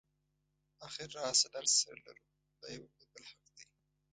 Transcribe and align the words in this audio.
اخر 0.85 1.07
راشه 1.17 1.47
درشه 1.53 1.75
سره 1.81 1.99
لرو 2.05 2.23
دا 2.61 2.67
یو 2.77 2.85
د 2.99 3.01
بل 3.11 3.23
حق 3.29 3.45
دی. 3.55 3.65